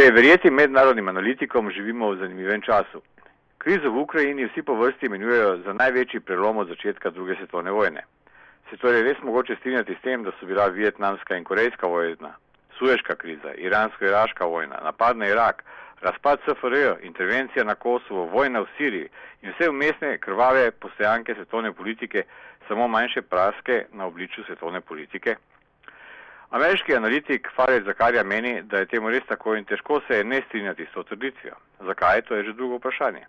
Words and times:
Če 0.00 0.06
je 0.06 0.12
verjeti 0.16 0.50
mednarodnim 0.50 1.08
analitikom, 1.10 1.66
živimo 1.76 2.06
v 2.08 2.16
zanimivem 2.22 2.62
času. 2.64 3.02
Krizo 3.60 3.90
v 3.92 3.98
Ukrajini 4.00 4.46
vsi 4.46 4.62
po 4.64 4.72
vrsti 4.78 5.10
imenujejo 5.10 5.58
za 5.66 5.74
največji 5.76 6.22
prelom 6.24 6.62
od 6.62 6.70
začetka 6.72 7.10
druge 7.12 7.36
svetovne 7.36 7.68
vojne. 7.70 8.06
Se 8.70 8.78
torej 8.80 9.02
res 9.04 9.20
mogoče 9.20 9.58
strinjati 9.58 9.98
s 9.98 10.00
tem, 10.00 10.24
da 10.24 10.32
so 10.38 10.48
bila 10.48 10.70
vietnamska 10.72 11.36
in 11.36 11.44
korejska 11.44 11.86
vojna, 11.86 12.32
sueška 12.78 13.18
kriza, 13.20 13.52
iransko-iraška 13.52 14.48
vojna, 14.48 14.80
napad 14.88 15.20
na 15.20 15.28
Irak, 15.28 15.60
razpad 16.00 16.48
SFRJ, 16.48 17.04
intervencija 17.04 17.68
na 17.68 17.76
Kosovo, 17.76 18.24
vojna 18.32 18.64
v 18.64 18.72
Siriji 18.78 19.12
in 19.42 19.52
vse 19.52 19.68
umestne 19.68 20.16
krvave 20.18 20.70
postojanke 20.70 21.34
svetovne 21.34 21.76
politike 21.76 22.24
samo 22.68 22.88
manjše 22.88 23.20
praske 23.22 23.84
na 23.92 24.08
obličju 24.08 24.48
svetovne 24.48 24.80
politike? 24.80 25.36
Ameriški 26.50 26.96
analitik 26.96 27.48
Farid 27.54 27.84
Zakarja 27.84 28.24
meni, 28.24 28.62
da 28.62 28.78
je 28.78 28.86
temu 28.90 29.10
res 29.10 29.22
tako 29.28 29.54
in 29.54 29.64
težko 29.64 30.00
se 30.06 30.16
je 30.16 30.24
ne 30.24 30.40
strinjati 30.48 30.86
s 30.86 30.94
to 30.94 31.02
trditvijo. 31.02 31.54
Zakaj? 31.86 32.22
To 32.22 32.34
je 32.34 32.44
že 32.44 32.52
drugo 32.52 32.76
vprašanje. 32.76 33.26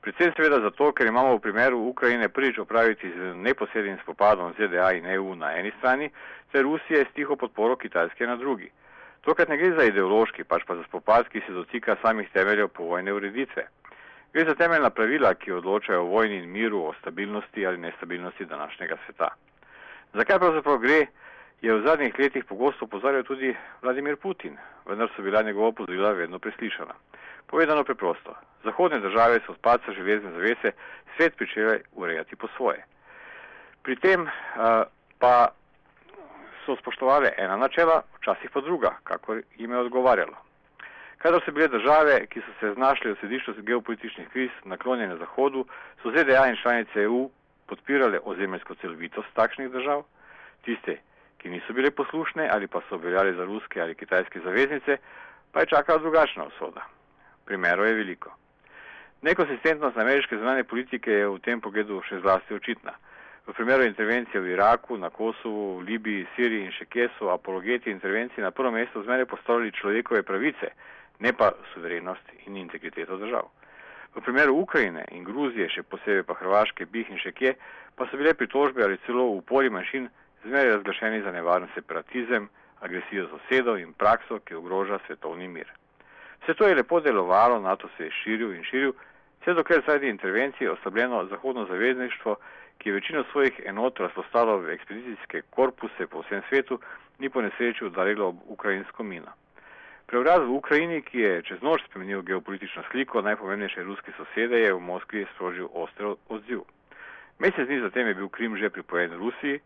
Predvsem 0.00 0.32
seveda 0.36 0.58
zato, 0.60 0.90
ker 0.92 1.06
imamo 1.06 1.36
v 1.36 1.40
primeru 1.44 1.78
Ukrajine 1.78 2.28
prvič 2.28 2.58
opraviti 2.58 3.10
z 3.10 3.34
neposrednim 3.42 3.98
spopadom 4.02 4.54
ZDA 4.58 4.92
in 4.98 5.06
EU 5.06 5.34
na 5.34 5.52
eni 5.58 5.70
strani, 5.78 6.10
ter 6.52 6.62
Rusije 6.62 7.04
s 7.04 7.14
tiho 7.14 7.36
podporo 7.36 7.76
Kitajske 7.76 8.26
na 8.26 8.36
drugi. 8.36 8.70
Tokrat 9.20 9.48
ne 9.48 9.56
gre 9.56 9.70
za 9.74 9.86
ideološki, 9.86 10.44
pač 10.44 10.62
pa 10.66 10.74
za 10.74 10.82
spopad, 10.88 11.28
ki 11.28 11.42
se 11.46 11.52
dotika 11.52 11.96
samih 12.02 12.30
temeljev 12.32 12.68
povojne 12.68 13.12
ureditve. 13.12 13.66
Gre 14.32 14.44
za 14.44 14.54
temeljna 14.54 14.90
pravila, 14.90 15.34
ki 15.34 15.52
odločajo 15.52 16.02
o 16.02 16.10
vojni 16.10 16.42
in 16.42 16.50
miru, 16.50 16.82
o 16.90 16.94
stabilnosti 17.00 17.66
ali 17.66 17.78
nestabilnosti 17.78 18.44
današnjega 18.44 18.96
sveta. 19.06 19.28
Zakaj 20.14 20.38
pravzaprav 20.38 20.78
gre, 20.78 21.06
je 21.62 21.74
v 21.74 21.82
zadnjih 21.82 22.18
letih 22.18 22.44
pogosto 22.44 22.84
opozarjal 22.84 23.22
tudi 23.22 23.56
Vladimir 23.82 24.16
Putin, 24.16 24.56
vendar 24.86 25.08
so 25.16 25.22
bila 25.22 25.42
njegova 25.42 25.72
pozorila 25.72 26.12
vedno 26.12 26.38
preslišana. 26.38 26.94
Povedano 27.46 27.84
preprosto, 27.84 28.34
zahodne 28.64 29.00
države 29.00 29.40
so 29.46 29.52
od 29.52 29.58
padca 29.58 29.92
železne 29.92 30.32
zavese 30.32 30.72
svet 31.16 31.36
pričele 31.36 31.80
urejati 31.92 32.36
po 32.36 32.48
svoje. 32.56 32.84
Pri 33.82 33.96
tem 33.96 34.22
uh, 34.22 34.30
pa 35.18 35.48
so 36.66 36.76
spoštovali 36.76 37.28
ena 37.38 37.56
načela, 37.56 38.02
včasih 38.18 38.50
pa 38.50 38.60
druga, 38.60 38.90
kako 39.04 39.34
jim 39.56 39.70
je 39.70 39.78
odgovarjalo. 39.78 40.36
Kadar 41.18 41.40
so 41.44 41.52
bile 41.52 41.68
države, 41.68 42.26
ki 42.26 42.40
so 42.40 42.52
se 42.60 42.72
znašle 42.74 43.12
v 43.12 43.16
središču 43.20 43.52
geopolitičnih 43.62 44.28
kriz, 44.28 44.50
naklonjene 44.64 45.16
Zahodu, 45.16 45.64
so 46.02 46.10
ZDA 46.10 46.48
in 46.48 46.56
članice 46.62 47.02
EU 47.02 47.30
podpirale 47.66 48.20
ozemeljsko 48.24 48.74
celovitost 48.74 49.28
takšnih 49.34 49.70
držav, 49.70 50.02
tiste, 50.64 50.98
ki 51.46 51.52
niso 51.52 51.72
bile 51.72 51.90
poslušne 51.90 52.48
ali 52.52 52.66
pa 52.66 52.80
so 52.88 52.96
veljali 52.96 53.34
za 53.34 53.44
ruske 53.44 53.80
ali 53.80 53.94
kitajske 53.94 54.40
zaveznice, 54.40 54.96
pa 55.52 55.60
je 55.60 55.66
čakala 55.66 55.98
drugačna 55.98 56.44
usoda. 56.44 56.82
Primerov 57.44 57.86
je 57.86 57.94
veliko. 57.94 58.34
Nekonsistentnost 59.22 59.96
ameriške 59.96 60.36
zunanje 60.36 60.64
politike 60.64 61.10
je 61.10 61.28
v 61.28 61.38
tem 61.38 61.60
pogledu 61.60 62.02
še 62.08 62.18
zlasti 62.18 62.54
očitna. 62.54 62.96
V 63.46 63.54
primeru 63.54 63.86
intervencije 63.86 64.40
v 64.40 64.56
Iraku, 64.56 64.98
na 64.98 65.10
Kosovu, 65.10 65.78
v 65.78 65.86
Libiji, 65.86 66.26
Siriji 66.34 66.66
in 66.66 66.74
še 66.74 66.88
kje 66.90 67.08
so 67.18 67.30
apologeti 67.30 67.94
intervencij 67.94 68.42
na 68.42 68.50
prvo 68.50 68.74
mesto 68.74 69.02
zmeraj 69.06 69.30
postavili 69.30 69.70
človekove 69.72 70.26
pravice, 70.26 70.74
ne 71.22 71.32
pa 71.32 71.52
suverenost 71.74 72.26
in 72.46 72.56
integriteto 72.56 73.22
držav. 73.22 73.46
V 74.18 74.20
primeru 74.20 74.58
Ukrajine 74.58 75.06
in 75.14 75.22
Gruzije, 75.22 75.70
še 75.70 75.86
posebej 75.86 76.26
pa 76.26 76.34
Hrvaške, 76.34 76.90
Bih 76.90 77.06
in 77.06 77.22
še 77.22 77.30
kje, 77.30 77.54
pa 77.94 78.10
so 78.10 78.18
bile 78.18 78.34
pritožbe 78.34 78.82
ali 78.82 78.98
celo 79.06 79.30
upori 79.38 79.70
manjšin 79.70 80.10
zmeraj 80.46 80.72
razglašeni 80.72 81.22
za 81.22 81.32
nevaren 81.32 81.68
separatizem, 81.74 82.48
agresijo 82.80 83.28
sosedov 83.28 83.78
in 83.78 83.92
prakso, 83.92 84.38
ki 84.38 84.54
ogroža 84.54 84.98
svetovni 85.06 85.48
mir. 85.48 85.68
Vse 86.42 86.54
to 86.54 86.68
je 86.68 86.74
lepo 86.74 87.00
delovalo, 87.00 87.60
NATO 87.60 87.88
se 87.96 88.04
je 88.04 88.10
širil 88.10 88.52
in 88.54 88.64
širil, 88.64 88.92
vse 89.40 89.54
dokler 89.54 89.82
zaradi 89.86 90.08
intervencije 90.08 90.70
oslabljeno 90.70 91.24
zahodno 91.26 91.66
zavezništvo, 91.66 92.36
ki 92.78 92.88
je 92.88 92.92
večino 92.92 93.24
svojih 93.32 93.60
enot 93.64 94.00
razpostavilo 94.00 94.58
v 94.58 94.70
ekspedicijske 94.70 95.42
korpuse 95.50 96.06
po 96.06 96.20
vsem 96.20 96.42
svetu, 96.48 96.80
ni 97.18 97.30
po 97.30 97.42
nesreči 97.42 97.84
udarilo 97.84 98.28
ob 98.28 98.36
ukrajinsko 98.46 99.02
mino. 99.02 99.32
Preobraz 100.06 100.40
v 100.46 100.54
Ukrajini, 100.54 101.02
ki 101.02 101.18
je 101.18 101.42
čez 101.42 101.62
noč 101.62 101.82
spremenil 101.84 102.22
geopolitično 102.22 102.82
sliko 102.90 103.22
najpomembnejše 103.22 103.82
ruske 103.82 104.12
sosede, 104.16 104.60
je 104.60 104.74
v 104.74 104.80
Moskvi 104.80 105.26
sprožil 105.34 105.66
oster 105.72 106.14
odziv. 106.28 106.60
Mesec 107.38 107.66
dni 107.66 107.80
zatem 107.80 108.06
je 108.06 108.14
bil 108.14 108.28
Krim 108.28 108.56
že 108.56 108.70
pripojen 108.70 109.16
Rusiji, 109.18 109.60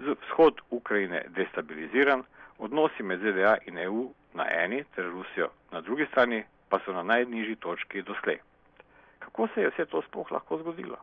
vzhod 0.00 0.60
Ukrajine 0.70 1.24
destabiliziran, 1.28 2.24
odnosi 2.58 3.02
med 3.02 3.20
ZDA 3.20 3.56
in 3.66 3.78
EU 3.78 4.10
na 4.34 4.46
eni 4.50 4.84
ter 4.94 5.04
Rusijo 5.04 5.48
na 5.72 5.80
drugi 5.80 6.06
strani 6.06 6.44
pa 6.68 6.78
so 6.84 6.92
na 6.92 7.02
najnižji 7.02 7.56
točki 7.56 8.02
doslej. 8.02 8.38
Kako 9.18 9.48
se 9.54 9.60
je 9.60 9.70
vse 9.70 9.84
to 9.86 10.02
sploh 10.02 10.32
lahko 10.32 10.58
zgodilo? 10.58 10.96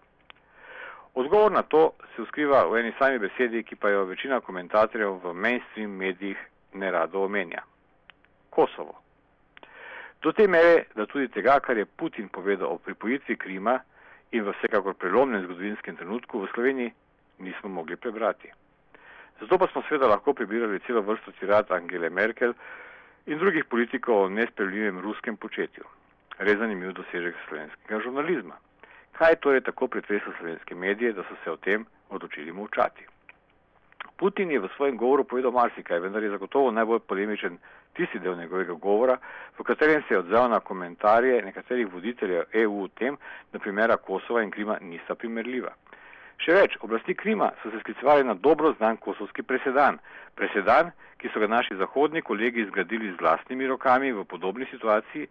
Odgovor 1.13 1.52
na 1.52 1.62
to 1.62 1.91
se 2.16 2.25
skriva 2.28 2.66
v 2.68 2.80
eni 2.80 2.94
sami 3.00 3.19
besedi, 3.19 3.63
ki 3.63 3.75
pa 3.75 3.90
jo 3.90 4.06
večina 4.06 4.40
komentatorjev 4.40 5.19
v 5.24 5.34
mainstream 5.34 5.91
medijih 5.91 6.38
ne 6.74 6.91
rado 6.91 7.24
omenja. 7.24 7.62
Kosovo. 8.50 9.02
Do 10.22 10.31
te 10.31 10.47
mere, 10.47 10.86
da 10.96 11.06
tudi 11.06 11.28
tega, 11.28 11.59
kar 11.59 11.78
je 11.78 11.86
Putin 11.86 12.30
povedal 12.30 12.68
o 12.68 12.78
pripojitvi 12.78 13.36
Krima 13.38 13.80
in 14.31 14.44
v 14.44 14.53
vsekakor 14.53 14.94
prelomnem 14.94 15.44
zgodovinskem 15.44 15.97
trenutku 15.97 16.40
v 16.40 16.50
Sloveniji, 16.53 16.94
nismo 17.40 17.69
mogli 17.69 17.96
prebrati. 17.96 18.52
Zato 19.40 19.58
pa 19.58 19.68
smo 19.68 19.84
seveda 19.88 20.08
lahko 20.08 20.34
prebirali 20.34 20.80
celo 20.88 21.02
vrsto 21.02 21.31
cirat 21.40 21.72
Angele 21.72 22.09
Merkel 22.09 22.53
in 23.25 23.38
drugih 23.38 23.66
politikov 23.66 24.24
o 24.24 24.30
nespremljivem 24.30 25.00
ruskem 25.00 25.38
početju. 25.38 25.84
Res 26.40 26.58
zanimiv 26.58 26.94
dosežek 26.94 27.36
slovenskega 27.48 28.00
žurnalizma. 28.02 28.58
Kaj 29.18 29.36
torej 29.42 29.62
tako 29.66 29.88
pretreslo 29.88 30.34
slovenske 30.38 30.75
medije, 30.75 31.14
da 31.14 31.24
so 31.24 31.38
se 31.44 31.52
o 31.52 31.58
tem 31.58 31.86
odločili 32.09 32.52
molčati? 32.52 33.06
Putin 34.18 34.52
je 34.52 34.59
v 34.59 34.70
svojem 34.75 34.98
govoru 34.98 35.24
povedal 35.24 35.52
marsikaj, 35.52 36.00
vendar 36.00 36.24
je 36.24 36.30
zagotovo 36.30 36.72
najbolj 36.72 37.00
polemičen 37.00 37.58
tisti 37.94 38.19
del 38.19 38.38
njegovega 38.38 38.74
govora, 38.74 39.18
v 39.58 39.64
katerem 39.64 40.02
se 40.08 40.14
je 40.14 40.19
odzval 40.19 40.50
na 40.50 40.59
komentarje 40.59 41.42
nekaterih 41.42 41.94
voditeljev 41.94 42.44
EU 42.54 42.84
o 42.84 42.88
tem, 42.88 43.18
da 43.54 43.59
primera 43.59 43.98
Kosova 43.98 44.44
in 44.44 44.52
Krima 44.52 44.78
nista 44.81 45.16
primerljiva. 45.16 45.74
Še 46.38 46.53
več, 46.53 46.78
oblasti 46.86 47.16
Krima 47.18 47.50
so 47.62 47.72
se 47.72 47.80
sklicevali 47.81 48.24
na 48.24 48.34
dobro 48.34 48.74
znan 48.78 48.98
kosovski 49.02 49.44
presedan. 49.44 49.98
Presedan, 50.38 50.92
ki 51.18 51.31
so 51.34 51.42
ga 51.42 51.50
naši 51.50 51.75
zahodni 51.75 52.22
kolegi 52.22 52.62
izgradili 52.62 53.12
z 53.12 53.22
vlastnimi 53.22 53.68
rokami 53.68 54.12
v 54.14 54.25
podobni 54.25 54.68
situaciji, 54.72 55.28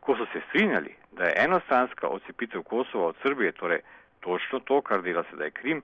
ko 0.00 0.14
so 0.14 0.26
se 0.32 0.42
strinjali, 0.48 0.94
da 1.18 1.26
je 1.26 1.34
enostranska 1.44 2.08
odcepitev 2.08 2.62
Kosova 2.62 3.08
od 3.10 3.16
Srbije, 3.22 3.52
torej 3.52 3.82
točno 4.20 4.60
to, 4.60 4.80
kar 4.86 5.02
dela 5.02 5.24
sedaj 5.30 5.50
Krim, 5.50 5.82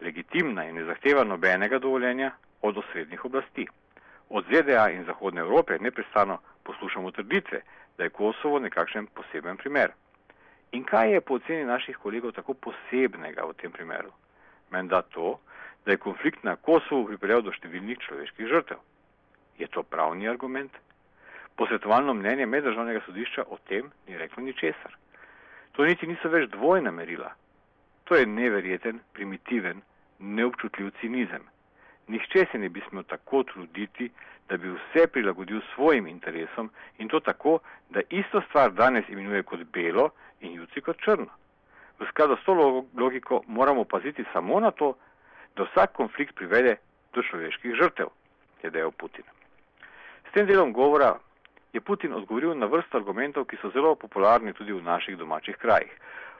legitimna 0.00 0.66
in 0.68 0.76
ne 0.76 0.84
zahteva 0.84 1.24
nobenega 1.24 1.78
dovoljenja 1.78 2.30
od 2.62 2.78
osrednjih 2.78 3.24
oblasti. 3.24 3.66
Od 4.28 4.44
ZDA 4.50 4.90
in 4.90 5.04
Zahodne 5.04 5.40
Evrope 5.40 5.78
neprestano 5.80 6.38
poslušamo 6.62 7.10
trditve, 7.10 7.60
da 7.98 8.04
je 8.04 8.10
Kosovo 8.10 8.58
nekakšen 8.58 9.06
poseben 9.06 9.56
primer. 9.56 9.92
In 10.72 10.84
kaj 10.84 11.12
je 11.12 11.20
po 11.20 11.34
oceni 11.34 11.64
naših 11.64 11.96
kolegov 11.96 12.32
tako 12.32 12.54
posebnega 12.54 13.46
v 13.46 13.54
tem 13.54 13.72
primeru? 13.72 14.10
Menda 14.70 15.02
to, 15.02 15.38
da 15.84 15.92
je 15.92 16.02
konflikt 16.02 16.44
na 16.44 16.56
Kosovu 16.56 17.06
pripeljal 17.06 17.42
do 17.46 17.54
številnih 17.54 18.00
človeških 18.02 18.50
žrtev. 18.50 18.80
Je 19.58 19.68
to 19.70 19.82
pravni 19.82 20.28
argument? 20.28 20.72
Posvetovalno 21.56 22.14
mnenje 22.14 22.46
meddržavnega 22.46 23.00
sodišča 23.06 23.46
o 23.48 23.58
tem 23.68 23.92
ni 24.08 24.18
reklo 24.18 24.42
ničesar. 24.44 24.96
To 25.72 25.84
niti 25.84 26.06
niso 26.06 26.28
več 26.28 26.50
dvojna 26.50 26.90
merila. 26.90 27.30
To 28.04 28.16
je 28.16 28.26
neverjeten, 28.26 29.00
primitiven, 29.12 29.80
neobčutljiv 30.18 30.90
cinizem. 31.00 31.46
Nihče 32.08 32.46
se 32.50 32.58
ne 32.58 32.68
bi 32.68 32.82
smel 32.88 33.02
tako 33.02 33.42
truditi, 33.42 34.10
da 34.48 34.56
bi 34.56 34.70
vse 34.70 35.06
prilagodil 35.12 35.60
svojim 35.74 36.06
interesom 36.06 36.70
in 36.98 37.08
to 37.08 37.20
tako, 37.20 37.58
da 37.90 38.00
isto 38.10 38.40
stvar 38.48 38.72
danes 38.72 39.08
imenuje 39.08 39.42
kot 39.42 39.64
belo 39.72 40.10
in 40.40 40.52
jutri 40.52 40.80
kot 40.80 41.00
črno. 41.04 41.30
V 41.98 42.06
skladu 42.10 42.36
s 42.36 42.44
to 42.44 42.84
logiko 42.96 43.42
moramo 43.46 43.84
paziti 43.84 44.24
samo 44.32 44.60
na 44.60 44.70
to, 44.70 44.94
da 45.56 45.64
vsak 45.64 45.92
konflikt 45.92 46.34
privede 46.34 46.76
do 47.12 47.22
človeških 47.22 47.74
žrtev, 47.74 48.06
je 48.62 48.70
dejal 48.70 48.90
Putin. 48.90 49.24
S 50.28 50.32
tem 50.32 50.46
delom 50.46 50.72
govora 50.72 51.16
je 51.72 51.80
Putin 51.80 52.12
odgovoril 52.12 52.54
na 52.54 52.66
vrsto 52.66 52.98
argumentov, 52.98 53.44
ki 53.44 53.56
so 53.62 53.70
zelo 53.70 53.94
popularni 53.94 54.52
tudi 54.52 54.72
v 54.72 54.84
naših 54.84 55.16
domačih 55.16 55.56
krajih. 55.56 55.92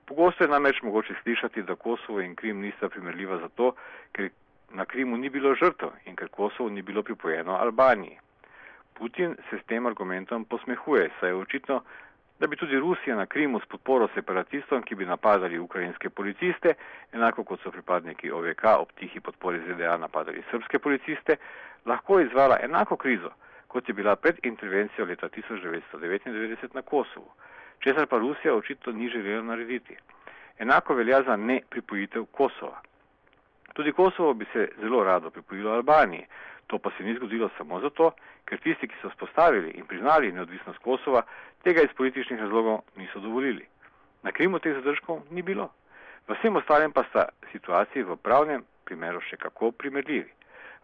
Pogosto 0.07 0.45
je 0.45 0.51
namreč 0.51 0.83
mogoče 0.83 1.15
slišati, 1.23 1.63
da 1.63 1.75
Kosovo 1.75 2.21
in 2.21 2.37
Krim 2.37 2.61
nista 2.61 2.89
primerljiva 2.89 3.39
zato, 3.39 3.75
ker 4.13 4.31
na 4.71 4.85
Krimu 4.85 5.17
ni 5.17 5.31
bilo 5.31 5.55
žrtev 5.55 5.91
in 6.05 6.17
ker 6.17 6.29
Kosovo 6.29 6.71
ni 6.71 6.83
bilo 6.83 7.03
pripojeno 7.03 7.57
Albaniji. 7.57 8.19
Putin 8.95 9.37
se 9.51 9.59
s 9.59 9.67
tem 9.67 9.87
argumentom 9.87 10.45
posmehuje, 10.45 11.11
saj 11.21 11.29
je 11.29 11.35
očitno, 11.35 11.83
da 12.41 12.47
bi 12.47 12.57
tudi 12.57 12.79
Rusija 12.79 13.17
na 13.17 13.27
Krimu 13.27 13.61
s 13.61 13.67
podporo 13.67 14.09
separatistom, 14.15 14.83
ki 14.83 14.95
bi 14.95 15.05
napadali 15.05 15.59
ukrajinske 15.59 16.11
policiste, 16.11 16.75
enako 17.13 17.45
kot 17.45 17.61
so 17.63 17.71
pripadniki 17.71 18.31
OVK 18.31 18.65
ob 18.79 18.93
tihi 18.95 19.21
podpori 19.21 19.61
ZDA 19.67 19.97
napadali 19.97 20.43
srpske 20.51 20.79
policiste, 20.79 21.37
lahko 21.87 22.21
izvala 22.21 22.59
enako 22.63 22.97
krizo, 22.97 23.31
kot 23.69 23.89
je 23.89 23.95
bila 23.95 24.17
pred 24.17 24.37
intervencijo 24.43 25.07
leta 25.07 25.29
1999 25.29 26.75
na 26.75 26.83
Kosovo, 26.83 27.35
česar 27.79 28.07
pa 28.07 28.19
Rusija 28.19 28.55
očitno 28.55 28.93
ni 28.93 29.09
želela 29.09 29.43
narediti. 29.43 29.97
Enako 30.59 30.95
velja 30.95 31.23
za 31.23 31.37
ne 31.37 31.61
pripojitev 31.71 32.25
Kosova. 32.25 32.81
Tudi 33.73 33.93
Kosovo 33.93 34.35
bi 34.35 34.47
se 34.53 34.69
zelo 34.81 35.05
rado 35.05 35.31
pripojilo 35.31 35.73
Albaniji, 35.73 36.27
to 36.67 36.79
pa 36.79 36.91
se 36.97 37.05
ni 37.05 37.15
zgodilo 37.15 37.51
samo 37.59 37.81
zato, 37.81 38.13
ker 38.45 38.59
tisti, 38.59 38.89
ki 38.89 38.95
so 39.03 39.11
spostavili 39.11 39.71
in 39.71 39.87
priznali 39.87 40.33
neodvisnost 40.33 40.79
Kosova, 40.79 41.23
tega 41.63 41.83
iz 41.83 41.93
političnih 41.97 42.41
razlogov 42.41 42.81
niso 42.97 43.21
dovolili. 43.21 43.67
Na 44.23 44.33
Krimu 44.33 44.59
teh 44.59 44.75
zadržkov 44.75 45.23
ni 45.31 45.43
bilo. 45.43 45.71
V 46.29 46.35
vsem 46.35 46.57
ostalem 46.57 46.93
pa 46.93 47.05
sta 47.11 47.29
situaciji 47.53 48.03
v 48.03 48.17
pravnem 48.17 48.65
primeru 48.85 49.21
še 49.23 49.37
kako 49.37 49.71
primerljivi. 49.71 50.33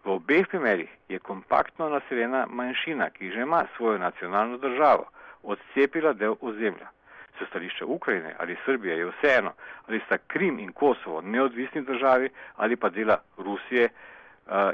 V 0.04 0.10
obeh 0.10 0.46
primerih 0.50 0.90
je 1.08 1.18
kompaktno 1.18 1.88
naseljena 1.88 2.46
manjšina, 2.50 3.10
ki 3.10 3.30
že 3.30 3.42
ima 3.42 3.64
svojo 3.76 3.98
nacionalno 3.98 4.58
državo, 4.58 5.06
odcepila 5.42 6.12
del 6.12 6.36
ozemlja. 6.40 6.90
Se 7.38 7.46
stališče 7.46 7.84
Ukrajine 7.84 8.34
ali 8.38 8.58
Srbije 8.64 8.98
je 8.98 9.10
vseeno, 9.10 9.52
ali 9.86 10.02
sta 10.06 10.18
Krim 10.18 10.58
in 10.58 10.72
Kosovo 10.72 11.20
neodvisni 11.20 11.82
državi 11.82 12.30
ali 12.56 12.76
pa 12.76 12.88
dela 12.88 13.18
Rusije 13.38 13.88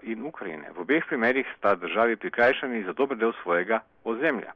in 0.03 0.25
Ukrajine. 0.27 0.71
V 0.75 0.81
obeh 0.81 1.05
primerih 1.07 1.47
sta 1.59 1.75
državi 1.75 2.17
prikrajšani 2.17 2.85
za 2.85 2.93
dober 2.93 3.19
del 3.19 3.33
svojega 3.43 3.81
ozemlja. 4.05 4.53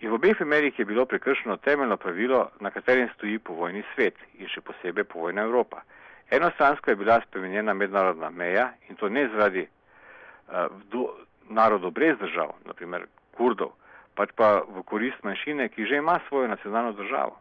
In 0.00 0.10
v 0.10 0.14
obeh 0.16 0.36
primerih 0.36 0.78
je 0.78 0.84
bilo 0.84 1.04
prekršeno 1.06 1.56
temeljno 1.56 1.96
pravilo, 1.96 2.50
na 2.60 2.70
katerem 2.70 3.08
stoji 3.14 3.38
povojni 3.38 3.82
svet 3.94 4.16
in 4.38 4.48
še 4.48 4.60
posebej 4.64 5.04
povojna 5.04 5.44
Evropa. 5.44 5.82
Enostransko 6.30 6.90
je 6.90 6.96
bila 6.96 7.20
spremenjena 7.26 7.74
mednarodna 7.74 8.30
meja 8.30 8.70
in 8.88 8.96
to 8.96 9.08
ne 9.08 9.26
zaradi 9.28 9.66
uh, 9.66 10.72
do, 10.92 11.10
narodov 11.48 11.92
brez 11.92 12.16
držav, 12.18 12.54
naprimer 12.64 13.04
kurdov, 13.36 13.74
pač 14.14 14.32
pa 14.36 14.62
v 14.64 14.82
korist 14.88 15.20
manjšine, 15.26 15.68
ki 15.68 15.84
že 15.84 16.00
ima 16.00 16.20
svojo 16.28 16.48
nacionalno 16.48 16.92
državo. 16.92 17.36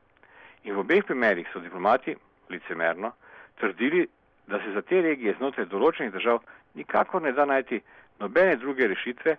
In 0.63 0.75
v 0.75 0.83
obeh 0.83 1.05
primerih 1.05 1.47
so 1.53 1.63
diplomati 1.63 2.15
licemerno 2.49 3.13
trdili, 3.59 4.07
da 4.47 4.59
se 4.59 4.71
za 4.73 4.81
te 4.81 5.01
regije 5.01 5.37
znotraj 5.37 5.69
določenih 5.69 6.11
držav 6.11 6.41
nikakor 6.73 7.21
ne 7.21 7.31
da 7.31 7.45
najti 7.45 7.81
nobene 8.19 8.55
druge 8.55 8.87
rešitve, 8.87 9.35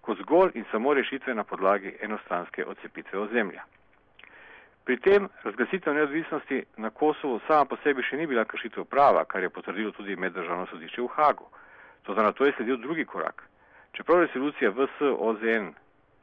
kot 0.00 0.18
zgolj 0.18 0.50
in 0.54 0.64
samo 0.70 0.94
rešitve 0.94 1.34
na 1.34 1.44
podlagi 1.44 1.96
enostranske 2.02 2.64
odcepitve 2.64 3.18
ozemlja. 3.18 3.62
Pri 4.84 4.96
tem 5.00 5.28
razglasitev 5.42 5.94
neodvisnosti 5.94 6.64
na 6.76 6.90
Kosovo 6.90 7.40
sama 7.46 7.64
po 7.64 7.76
sebi 7.82 8.02
še 8.04 8.16
ni 8.20 8.26
bila 8.26 8.44
kršitev 8.44 8.84
prava, 8.84 9.24
kar 9.24 9.42
je 9.42 9.48
potrdilo 9.48 9.92
tudi 9.96 10.16
meddržavno 10.16 10.66
sodišče 10.66 11.02
v 11.02 11.08
Hagu. 11.16 11.46
Toto 12.04 12.22
na 12.22 12.32
to 12.32 12.44
je 12.44 12.52
sledil 12.56 12.76
drugi 12.76 13.04
korak. 13.04 13.42
Čeprav 13.96 14.20
resolucija 14.20 14.70
VS 14.70 15.00
OZN 15.00 15.72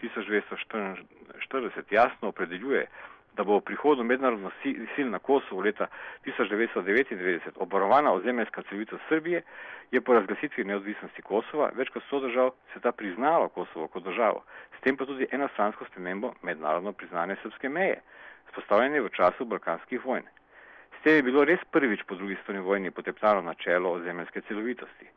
1940 0.01 1.89
jasno 1.89 2.29
opredeljuje, 2.29 2.85
da 3.33 3.43
bo 3.43 3.57
v 3.57 3.65
prihodu 3.65 4.03
mednarodno 4.03 4.51
sil 4.95 5.07
na 5.09 5.19
Kosovo 5.19 5.61
leta 5.61 5.87
1999 6.25 7.55
obvarovana 7.55 8.13
ozemeljska 8.13 8.61
celovitost 8.69 9.03
Srbije, 9.09 9.43
je 9.91 10.01
po 10.01 10.13
razglasitvi 10.13 10.63
neodvisnosti 10.63 11.21
Kosova 11.21 11.71
več 11.75 11.89
kot 11.89 12.03
100 12.11 12.21
držav 12.27 12.51
sveta 12.73 12.91
priznalo 12.91 13.49
Kosovo 13.49 13.87
kot 13.87 14.03
državo, 14.03 14.43
s 14.77 14.83
tem 14.83 14.97
pa 14.97 15.05
tudi 15.05 15.27
enostransko 15.31 15.85
spremembo 15.85 16.33
mednarodno 16.41 16.93
priznane 16.93 17.35
srpske 17.43 17.69
meje 17.69 18.01
spostavljene 18.51 19.01
v 19.01 19.09
času 19.09 19.45
balkanskih 19.45 20.05
vojn. 20.05 20.23
S 20.99 21.03
tem 21.03 21.15
je 21.15 21.23
bilo 21.23 21.43
res 21.47 21.59
prvič 21.71 22.03
po 22.07 22.15
drugi 22.15 22.35
svetovni 22.35 22.61
vojni 22.61 22.91
poteptano 22.91 23.41
načelo 23.41 23.91
ozemeljske 23.91 24.41
celovitosti. 24.47 25.07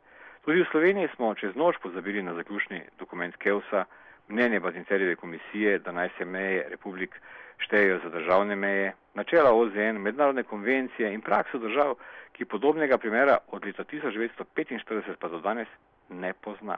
Tudi 0.45 0.61
v 0.61 0.69
Sloveniji 0.71 1.11
smo 1.15 1.33
čez 1.35 1.55
noč 1.55 1.77
pozabili 1.83 2.23
na 2.23 2.33
zaključni 2.33 2.81
dokument 2.99 3.35
Keusa, 3.37 3.85
mnenje 4.27 4.59
Bazincerjeve 4.59 5.15
komisije, 5.15 5.79
da 5.79 5.91
naj 5.91 6.09
se 6.17 6.25
meje 6.25 6.65
republik 6.69 7.15
štejejo 7.57 7.99
za 8.03 8.09
državne 8.09 8.55
meje, 8.55 8.93
načela 9.13 9.53
OZN, 9.53 9.97
mednarodne 9.97 10.43
konvencije 10.43 11.13
in 11.13 11.21
prakso 11.21 11.57
držav, 11.57 11.95
ki 12.33 12.45
podobnega 12.45 12.97
primera 12.97 13.37
od 13.47 13.65
leta 13.65 13.83
1945 13.83 15.15
pa 15.19 15.27
do 15.27 15.39
danes 15.39 15.67
ne 16.09 16.33
pozna. 16.33 16.77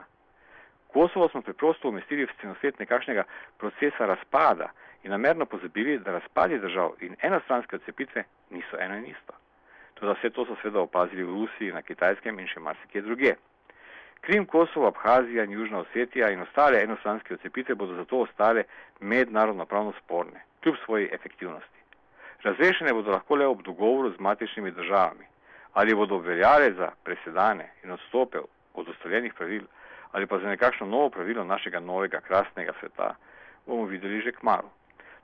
Kosovo 0.88 1.28
smo 1.28 1.42
preprosto 1.42 1.88
umestili 1.88 2.24
v 2.24 2.32
scenosvet 2.38 2.78
nekakšnega 2.78 3.24
procesa 3.58 4.06
razpada, 4.06 4.70
in 5.02 5.10
namerno 5.10 5.46
pozabili, 5.46 5.98
da 5.98 6.12
razpadi 6.12 6.58
držav 6.58 6.90
in 7.00 7.16
enostranske 7.22 7.76
odcepitve 7.76 8.24
niso 8.50 8.76
eno 8.78 8.96
in 8.96 9.06
isto. 9.06 9.32
Tudi 9.94 10.12
vse 10.12 10.30
to 10.30 10.44
so 10.46 10.56
seveda 10.62 10.80
opazili 10.80 11.22
v 11.22 11.34
Rusiji, 11.34 11.72
na 11.72 11.82
Kitajskem 11.82 12.38
in 12.38 12.46
še 12.46 12.60
marsikje 12.60 13.02
druge. 13.02 13.34
Krim, 14.20 14.46
Kosovo, 14.46 14.86
Abhazija 14.86 15.44
Južna 15.44 15.78
Osetija 15.78 16.30
in 16.30 16.40
ostale 16.40 16.82
enostranske 16.82 17.34
odcepitve 17.34 17.74
bodo 17.74 17.94
zato 17.94 18.18
ostale 18.18 18.64
mednarodno 19.00 19.66
pravno 19.66 19.92
sporne, 20.04 20.40
kljub 20.62 20.74
svoji 20.84 21.08
efektivnosti. 21.12 21.78
Razrešene 22.42 22.92
bodo 22.92 23.10
lahko 23.10 23.34
le 23.34 23.46
ob 23.46 23.62
dogovoru 23.62 24.10
z 24.10 24.18
matičnimi 24.18 24.70
državami, 24.70 25.24
ali 25.72 25.94
bodo 25.94 26.16
obveljale 26.16 26.72
za 26.72 26.90
presedane 27.04 27.72
in 27.84 27.90
odstope 27.90 28.38
od 28.74 28.88
ustaljenih 28.88 29.34
pravil, 29.34 29.62
ali 30.12 30.26
pa 30.26 30.38
za 30.38 30.48
nekakšno 30.48 30.86
novo 30.86 31.10
pravilo 31.10 31.44
našega 31.44 31.80
novega 31.80 32.20
krasnega 32.20 32.72
sveta, 32.80 33.14
bomo 33.66 33.84
videli 33.84 34.20
že 34.20 34.32
k 34.32 34.42
malu. 34.42 34.70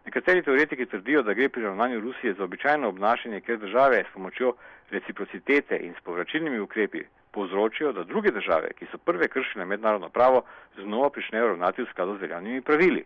Nekateri 0.04 0.42
teoretiki 0.42 0.86
trdijo, 0.86 1.22
da 1.22 1.34
gre 1.34 1.48
pri 1.48 1.62
ravnanju 1.62 2.00
Rusije 2.00 2.34
za 2.34 2.44
običajno 2.44 2.88
obnašanje, 2.88 3.40
ker 3.40 3.58
države 3.58 4.04
s 4.10 4.12
pomočjo 4.12 4.52
reciprocitete 4.90 5.76
in 5.76 5.94
s 5.94 6.00
povračilnimi 6.04 6.58
ukrepi 6.60 7.04
povzročijo, 7.34 7.92
da 7.92 8.04
druge 8.04 8.30
države, 8.30 8.68
ki 8.78 8.86
so 8.90 8.98
prve 8.98 9.28
kršile 9.28 9.64
mednarodno 9.64 10.08
pravo, 10.08 10.44
znova 10.78 11.10
pričnejo 11.10 11.48
ravnati 11.48 11.82
v 11.82 11.90
skladu 11.90 12.16
z 12.16 12.20
veljavnimi 12.20 12.62
pravili. 12.62 13.04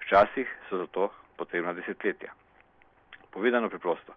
Včasih 0.00 0.56
so 0.68 0.78
zato 0.78 1.10
potrebna 1.36 1.72
desetletja. 1.72 2.32
Povedano 3.30 3.68
preprosto. 3.68 4.14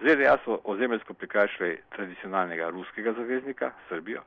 ZDA 0.00 0.36
so 0.44 0.60
ozemeljsko 0.64 1.14
prikrajšali 1.14 1.78
tradicionalnega 1.96 2.68
ruskega 2.70 3.12
zaveznika, 3.12 3.70
Srbijo, 3.88 4.22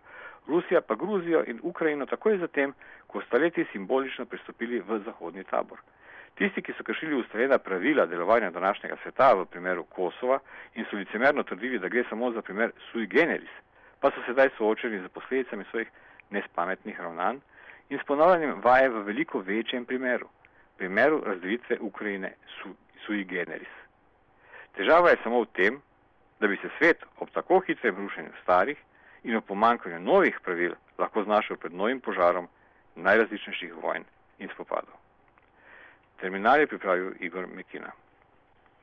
Rusija 0.47 0.81
pa 0.81 0.95
Gruzijo 0.95 1.43
in 1.47 1.59
Ukrajino 1.63 2.05
takoj 2.05 2.37
zatem, 2.37 2.73
ko 3.07 3.21
sta 3.21 3.37
leti 3.37 3.65
simbolično 3.71 4.25
pristopili 4.25 4.79
v 4.87 4.99
zahodni 5.05 5.43
tabor. 5.43 5.77
Tisti, 6.35 6.61
ki 6.61 6.73
so 6.73 6.83
kršili 6.83 7.15
ustaljena 7.15 7.57
pravila 7.57 8.05
delovanja 8.05 8.49
današnjega 8.51 8.97
sveta 9.03 9.33
v 9.33 9.45
primeru 9.45 9.83
Kosova 9.83 10.39
in 10.75 10.85
so 10.89 10.97
licemerno 10.97 11.43
trdili, 11.43 11.79
da 11.79 11.87
gre 11.87 12.03
samo 12.09 12.31
za 12.31 12.41
primer 12.41 12.71
sui 12.91 13.07
generis, 13.07 13.49
pa 14.03 14.11
so 14.11 14.19
sedaj 14.27 14.49
soočeni 14.57 14.99
z 14.99 15.07
posledicami 15.15 15.63
svojih 15.71 15.87
nespametnih 16.35 16.99
ravnanj 16.99 17.37
in 17.89 17.99
s 17.99 18.03
ponavljanjem 18.03 18.59
vaje 18.63 18.89
v 18.89 19.03
veliko 19.07 19.39
večjem 19.39 19.85
primeru, 19.85 20.27
primeru 20.77 21.21
razdelitve 21.25 21.77
Ukrajine 21.79 22.33
sui 23.05 23.23
generis. 23.23 23.71
Težava 24.75 25.09
je 25.09 25.21
samo 25.23 25.39
v 25.45 25.47
tem, 25.55 25.79
da 26.39 26.47
bi 26.47 26.59
se 26.59 26.69
svet 26.77 27.05
ob 27.23 27.31
tako 27.31 27.61
hitrem 27.63 27.95
rušenju 27.95 28.35
starih 28.41 28.77
in 29.23 29.39
ob 29.39 29.47
pomankanju 29.47 29.99
novih 29.99 30.39
pravil 30.43 30.75
lahko 30.97 31.23
znašel 31.23 31.57
pred 31.57 31.73
novim 31.73 32.01
požarom 32.01 32.47
najrazličnejših 32.95 33.73
vojn 33.79 34.03
in 34.39 34.51
spopadov. 34.51 34.99
Terminal 36.19 36.59
je 36.59 36.67
pripravil 36.67 37.13
Igor 37.19 37.47
Mekina. 37.47 37.91